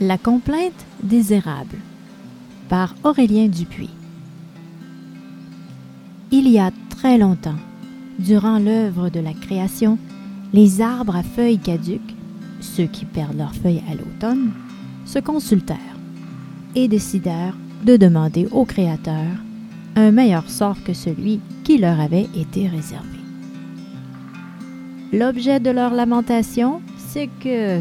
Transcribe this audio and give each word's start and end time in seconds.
La 0.00 0.18
complainte 0.18 0.84
des 1.02 1.32
érables 1.32 1.78
par 2.68 2.94
Aurélien 3.02 3.48
Dupuis. 3.48 3.88
Il 6.30 6.46
y 6.50 6.58
a 6.58 6.70
très 6.90 7.16
longtemps, 7.16 7.56
durant 8.18 8.58
l'œuvre 8.58 9.08
de 9.08 9.20
la 9.20 9.32
création, 9.32 9.96
les 10.52 10.82
arbres 10.82 11.16
à 11.16 11.22
feuilles 11.22 11.58
caduques, 11.58 12.14
ceux 12.60 12.84
qui 12.84 13.06
perdent 13.06 13.38
leurs 13.38 13.54
feuilles 13.54 13.82
à 13.90 13.94
l'automne, 13.94 14.50
se 15.06 15.18
consultèrent 15.18 15.78
et 16.74 16.88
décidèrent 16.88 17.56
de 17.86 17.96
demander 17.96 18.48
au 18.52 18.66
Créateur 18.66 19.24
un 19.94 20.10
meilleur 20.10 20.50
sort 20.50 20.76
que 20.84 20.92
celui 20.92 21.40
qui 21.64 21.78
leur 21.78 21.98
avait 22.00 22.28
été 22.34 22.68
réservé. 22.68 23.18
L'objet 25.10 25.58
de 25.58 25.70
leur 25.70 25.94
lamentation, 25.94 26.82
c'est 26.98 27.30
que, 27.40 27.80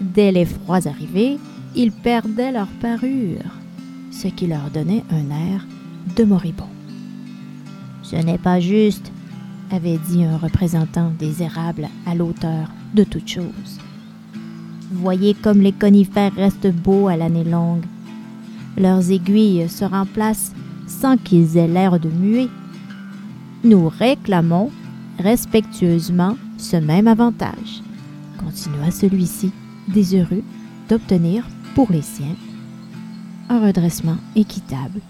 dès 0.00 0.32
les 0.32 0.44
froids 0.44 0.86
arrivés, 0.86 1.38
ils 1.74 1.92
perdaient 1.92 2.52
leur 2.52 2.68
parure, 2.80 3.50
ce 4.10 4.28
qui 4.28 4.46
leur 4.46 4.70
donnait 4.72 5.04
un 5.10 5.30
air 5.30 5.66
de 6.16 6.24
moribond. 6.24 6.68
Ce 8.02 8.16
n'est 8.16 8.38
pas 8.38 8.60
juste, 8.60 9.12
avait 9.70 9.98
dit 10.08 10.24
un 10.24 10.38
représentant 10.38 11.12
des 11.18 11.42
érables 11.42 11.88
à 12.06 12.14
l'auteur 12.14 12.70
de 12.94 13.04
toutes 13.04 13.28
choses. 13.28 13.78
Voyez 14.90 15.34
comme 15.34 15.60
les 15.60 15.72
conifères 15.72 16.34
restent 16.34 16.72
beaux 16.72 17.08
à 17.08 17.16
l'année 17.16 17.44
longue. 17.44 17.84
Leurs 18.78 19.10
aiguilles 19.10 19.68
se 19.68 19.84
remplacent 19.84 20.52
sans 20.86 21.18
qu'ils 21.18 21.58
aient 21.58 21.68
l'air 21.68 22.00
de 22.00 22.08
muer. 22.08 22.48
Nous 23.64 23.88
réclamons 23.88 24.70
respectueusement 25.18 26.36
ce 26.56 26.76
même 26.76 27.08
avantage, 27.08 27.82
continua 28.38 28.90
celui-ci, 28.90 29.52
désireux 29.88 30.42
d'obtenir 30.88 31.46
pour 31.74 31.90
les 31.90 32.02
siens 32.02 32.36
un 33.48 33.60
redressement 33.60 34.16
équitable 34.36 35.00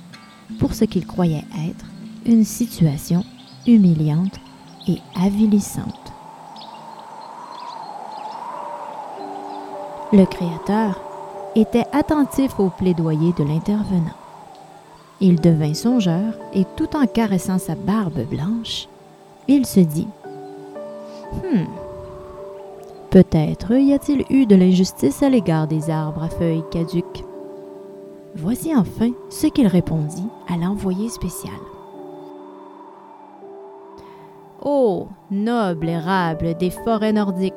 pour 0.59 0.75
ce 0.75 0.85
qu'il 0.85 1.07
croyait 1.07 1.45
être 1.69 1.87
une 2.27 2.45
situation 2.45 3.25
humiliante 3.67 4.39
et 4.87 4.99
avilissante. 5.21 6.13
Le 10.13 10.25
Créateur 10.25 11.01
était 11.55 11.85
attentif 11.93 12.59
au 12.59 12.71
plaidoyer 12.71 13.33
de 13.37 13.45
l'intervenant. 13.45 14.17
Il 15.21 15.41
devint 15.41 15.75
songeur 15.75 16.35
et 16.55 16.65
tout 16.77 16.97
en 16.97 17.07
caressant 17.07 17.59
sa 17.59 17.75
barbe 17.75 18.25
blanche, 18.31 18.89
il 19.49 19.67
se 19.67 19.81
dit 19.81 20.07
Hmm. 21.33 21.88
Peut-être 23.11 23.73
y 23.73 23.95
a-t-il 23.95 24.25
eu 24.29 24.45
de 24.45 24.55
l'injustice 24.55 25.23
à 25.23 25.31
l'égard 25.31 25.67
des 25.67 25.89
arbres 25.89 26.25
à 26.25 26.29
feuilles 26.29 26.65
caduques. 26.71 27.25
Voici 28.37 28.77
enfin 28.77 29.11
ce 29.31 29.47
qu'il 29.47 29.67
répondit 29.67 30.29
à 30.47 30.59
l'envoyé 30.59 31.09
spécial. 31.09 31.55
Ô 34.63 35.09
noble 35.31 35.89
érable 35.89 36.55
des 36.59 36.71
forêts 36.71 37.15
nordiques, 37.15 37.55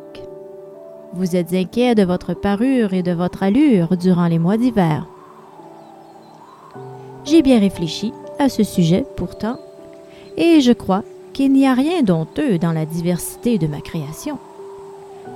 vous 1.13 1.35
êtes 1.35 1.53
inquiet 1.53 1.95
de 1.95 2.03
votre 2.03 2.33
parure 2.33 2.93
et 2.93 3.03
de 3.03 3.11
votre 3.11 3.43
allure 3.43 3.97
durant 3.97 4.27
les 4.27 4.39
mois 4.39 4.57
d'hiver. 4.57 5.05
J'ai 7.25 7.41
bien 7.41 7.59
réfléchi 7.59 8.13
à 8.39 8.47
ce 8.47 8.63
sujet 8.63 9.05
pourtant, 9.17 9.57
et 10.37 10.61
je 10.61 10.71
crois 10.71 11.03
qu'il 11.33 11.51
n'y 11.51 11.67
a 11.67 11.73
rien 11.73 12.01
d'honteux 12.01 12.57
dans 12.57 12.71
la 12.71 12.85
diversité 12.85 13.57
de 13.57 13.67
ma 13.67 13.81
création. 13.81 14.39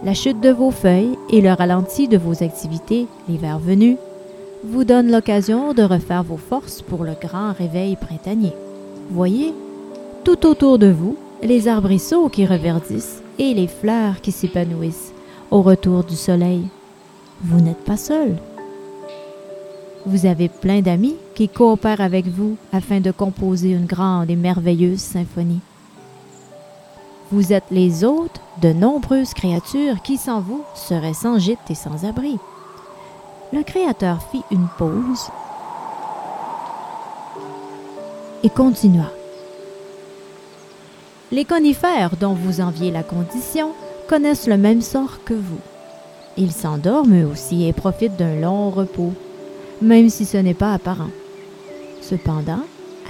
La 0.03 0.13
chute 0.13 0.39
de 0.41 0.49
vos 0.49 0.71
feuilles 0.71 1.17
et 1.29 1.41
le 1.41 1.51
ralenti 1.51 2.07
de 2.07 2.17
vos 2.17 2.43
activités, 2.43 3.07
l'hiver 3.27 3.59
venu, 3.59 3.97
vous 4.63 4.83
donnent 4.83 5.11
l'occasion 5.11 5.73
de 5.73 5.83
refaire 5.83 6.23
vos 6.23 6.37
forces 6.37 6.81
pour 6.81 7.03
le 7.03 7.13
grand 7.19 7.53
réveil 7.53 7.95
printanier. 7.95 8.53
Voyez, 9.11 9.53
tout 10.23 10.45
autour 10.45 10.79
de 10.79 10.87
vous, 10.87 11.17
les 11.43 11.67
arbrisseaux 11.67 12.29
qui 12.29 12.45
reverdissent 12.45 13.21
et 13.37 13.53
les 13.53 13.67
fleurs 13.67 14.21
qui 14.21 14.31
s'épanouissent 14.31 15.13
au 15.51 15.61
retour 15.61 16.03
du 16.03 16.15
soleil. 16.15 16.63
Vous 17.43 17.61
n'êtes 17.61 17.83
pas 17.83 17.97
seul. 17.97 18.35
Vous 20.05 20.25
avez 20.25 20.49
plein 20.49 20.81
d'amis 20.81 21.15
qui 21.33 21.49
coopèrent 21.49 22.01
avec 22.01 22.27
vous 22.27 22.57
afin 22.71 22.99
de 22.99 23.11
composer 23.11 23.71
une 23.71 23.85
grande 23.85 24.29
et 24.29 24.35
merveilleuse 24.35 24.99
symphonie. 24.99 25.61
Vous 27.31 27.53
êtes 27.53 27.71
les 27.71 28.03
hôtes 28.03 28.39
de 28.61 28.71
nombreuses 28.71 29.33
créatures 29.33 30.01
qui 30.03 30.17
sans 30.17 30.41
vous 30.41 30.63
seraient 30.75 31.15
sans 31.15 31.39
gîte 31.39 31.71
et 31.71 31.75
sans 31.75 32.05
abri. 32.05 32.37
Le 33.51 33.63
Créateur 33.63 34.21
fit 34.31 34.43
une 34.51 34.67
pause 34.77 35.29
et 38.43 38.49
continua. 38.49 39.11
Les 41.31 41.45
conifères 41.45 42.15
dont 42.15 42.33
vous 42.33 42.61
enviez 42.61 42.91
la 42.91 43.01
condition 43.01 43.71
connaissent 44.07 44.47
le 44.47 44.57
même 44.57 44.81
sort 44.81 45.23
que 45.25 45.33
vous. 45.33 45.59
Ils 46.37 46.51
s'endorment 46.51 47.23
eux 47.23 47.25
aussi 47.25 47.67
et 47.67 47.73
profitent 47.73 48.17
d'un 48.17 48.39
long 48.39 48.69
repos, 48.69 49.13
même 49.81 50.09
si 50.09 50.25
ce 50.25 50.37
n'est 50.37 50.53
pas 50.53 50.73
apparent. 50.73 51.09
Cependant, 52.01 52.61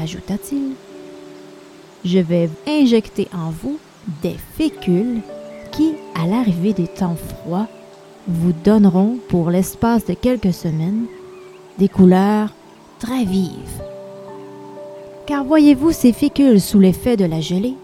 ajouta-t-il, 0.02 0.72
je 2.06 2.20
vais 2.20 2.50
injecter 2.66 3.28
en 3.34 3.50
vous 3.50 3.78
des 4.22 4.36
fécules 4.58 5.22
qui, 5.72 5.94
à 6.16 6.28
l'arrivée 6.28 6.74
des 6.74 6.88
temps 6.88 7.16
froids, 7.16 7.68
vous 8.28 8.54
donneront 8.64 9.18
pour 9.30 9.50
l'espace 9.50 10.06
de 10.06 10.14
quelques 10.14 10.54
semaines 10.54 11.06
des 11.78 11.90
couleurs 11.90 12.50
très 13.00 13.24
vives. 13.26 13.82
Car 15.26 15.44
voyez-vous, 15.44 15.92
ces 15.92 16.14
fécules 16.14 16.62
sous 16.62 16.80
l'effet 16.80 17.18
de 17.18 17.26
la 17.26 17.42
gelée 17.42 17.76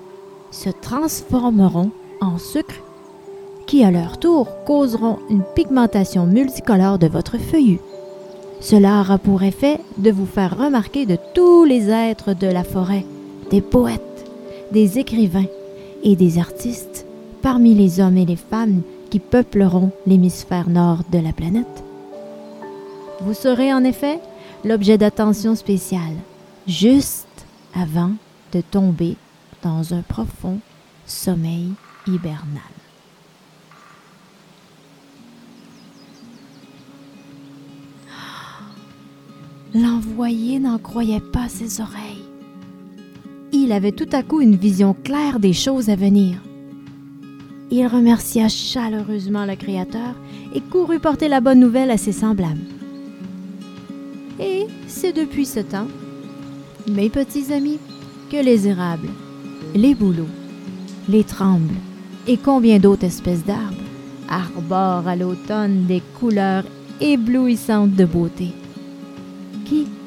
se 0.52 0.70
transformeront 0.70 1.92
en 2.22 2.38
sucre 2.38 2.76
qui, 3.66 3.84
à 3.84 3.92
leur 3.92 4.20
tour, 4.20 4.48
causeront 4.66 5.20
une 5.30 5.44
pigmentation 5.56 6.26
multicolore 6.26 7.00
de 7.00 7.08
votre 7.08 7.38
feuillu. 7.38 7.80
Cela 8.60 9.00
aura 9.00 9.18
pour 9.18 9.44
effet 9.44 9.80
de 9.98 10.12
vous 10.12 10.26
faire 10.26 10.58
remarquer 10.58 11.06
de 11.06 11.18
tous 11.34 11.66
les 11.66 11.90
êtres 11.90 12.34
de 12.34 12.48
la 12.48 12.64
forêt, 12.64 13.06
des 13.50 13.62
poètes, 13.62 14.02
des 14.72 15.00
écrivains, 15.00 15.46
et 16.04 16.16
des 16.16 16.38
artistes 16.38 17.06
parmi 17.42 17.74
les 17.74 18.00
hommes 18.00 18.18
et 18.18 18.26
les 18.26 18.36
femmes 18.36 18.82
qui 19.10 19.20
peupleront 19.20 19.92
l'hémisphère 20.06 20.70
nord 20.70 21.00
de 21.12 21.20
la 21.20 21.34
planète. 21.34 21.84
Vous 23.22 23.34
serez 23.34 23.74
en 23.74 23.84
effet 23.84 24.20
l'objet 24.64 24.98
d'attention 24.98 25.56
spéciale, 25.56 26.16
juste 26.68 27.28
avant 27.74 28.12
de 28.54 28.62
tomber 28.62 29.16
dans 29.64 29.94
un 29.94 30.02
profond 30.02 30.60
sommeil 31.06 31.74
hibernal. 32.08 32.62
L'envoyé 39.74 40.60
n'en 40.60 40.78
croyait 40.78 41.20
pas 41.20 41.50
ses 41.50 41.82
oreilles 41.82 42.31
avait 43.72 43.92
tout 43.92 44.10
à 44.12 44.24
coup 44.24 44.42
une 44.42 44.56
vision 44.56 44.96
claire 45.04 45.40
des 45.40 45.54
choses 45.54 45.90
à 45.90 45.96
venir. 45.96 46.38
Il 47.70 47.88
remercia 47.88 48.50
chaleureusement 48.50 49.46
le 49.46 49.56
Créateur 49.56 50.16
et 50.54 50.62
courut 50.62 51.00
porter 51.00 51.28
la 51.28 51.40
bonne 51.40 51.60
nouvelle 51.60 51.92
à 51.92 51.98
ses 51.98 52.12
semblables. 52.12 52.60
Et 54.40 54.68
c'est 54.88 55.14
depuis 55.14 55.46
ce 55.46 55.60
temps, 55.62 55.88
mes 56.88 57.10
petits 57.10 57.54
amis, 57.54 57.80
que 58.32 58.44
les 58.44 58.68
érables, 58.68 59.10
les 59.76 59.96
bouleaux, 59.96 60.28
les 61.08 61.24
trembles 61.24 61.76
et 62.28 62.38
combien 62.38 62.80
d'autres 62.80 63.06
espèces 63.06 63.46
d'arbres 63.46 63.76
arborent 64.30 65.08
à 65.08 65.16
l'automne 65.16 65.86
des 65.86 66.02
couleurs 66.20 66.64
éblouissantes 67.00 67.96
de 67.96 68.06
beauté. 68.06 68.54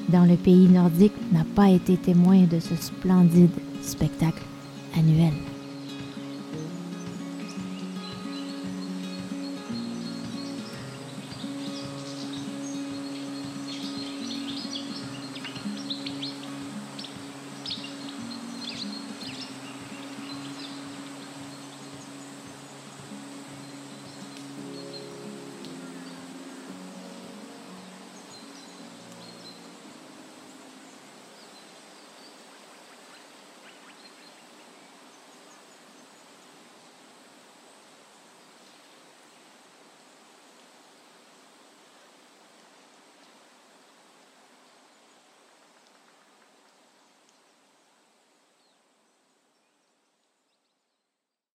Dans 0.09 0.25
le 0.25 0.37
pays 0.37 0.69
nordique 0.69 1.15
n'a 1.33 1.45
pas 1.55 1.71
été 1.71 1.97
témoin 1.97 2.43
de 2.43 2.61
ce 2.61 2.75
splendide 2.77 3.51
spectacle 3.83 4.43
annuel. 4.97 5.33